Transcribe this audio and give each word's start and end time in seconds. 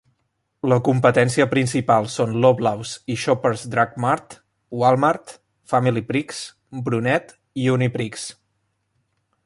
La 0.71 0.77
competència 0.85 1.45
principal 1.51 2.07
són 2.13 2.33
Loblaws 2.45 2.93
i 3.15 3.19
Shoppers 3.25 3.65
Drug 3.75 3.93
Mart, 4.07 4.35
Wal-Mart, 4.83 5.35
Familiprix, 5.75 6.43
Brunet 6.89 7.37
i 7.67 7.73
Uniprix. 7.77 8.29